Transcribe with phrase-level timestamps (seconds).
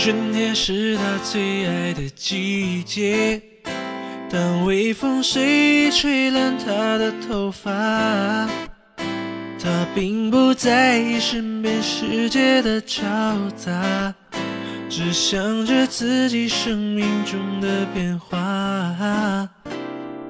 [0.00, 3.42] 春天是他最爱的季节，
[4.30, 7.68] 当微风随意吹乱他的头发，
[9.60, 14.14] 他并不在意身边世界的嘈杂，
[14.88, 18.38] 只想着自己生命中的变化。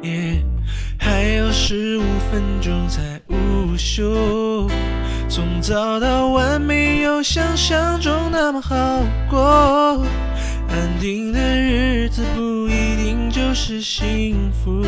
[0.01, 0.43] 耶，
[0.99, 4.67] 还有十五分钟才午休。
[5.29, 8.75] 从早到晚没有想象中那么好
[9.29, 10.03] 过，
[10.69, 14.83] 安定的日子不一定就是幸福，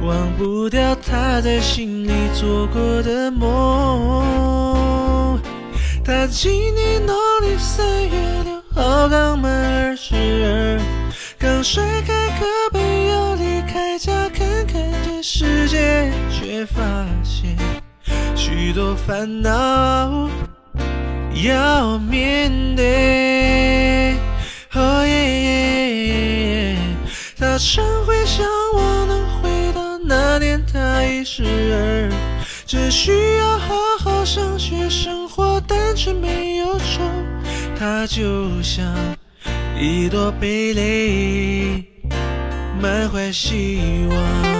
[0.00, 5.38] 忘不掉他在心里做过的梦。
[6.02, 10.80] 他今年农历三月六号刚满二十二，
[11.38, 16.80] 刚甩开课本要离开家看看这世界，却发
[17.22, 17.54] 现。
[18.36, 20.28] 许多烦恼
[21.42, 24.14] 要面对，
[24.74, 26.76] 哦耶！
[27.38, 32.12] 他常会向往能回到那年他一十二，
[32.66, 37.02] 只需要好好上学，生活单纯没忧愁。
[37.78, 38.86] 他就像
[39.78, 41.84] 一朵蓓蕾，
[42.80, 44.55] 满怀希望。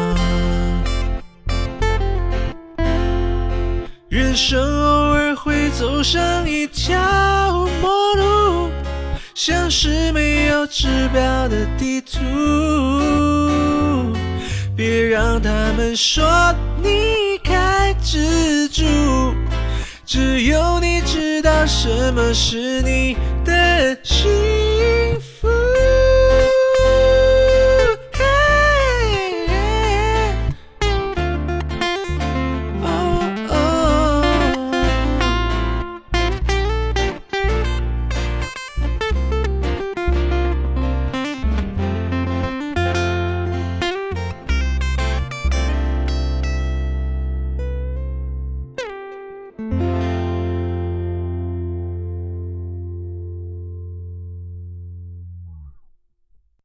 [4.17, 8.71] 人生偶尔会走上一条陌路，
[9.35, 12.19] 像是没有指标的地图。
[14.75, 16.25] 别让他们说
[16.83, 19.35] 你太执着，
[20.07, 24.31] 只有你知道什么是你的幸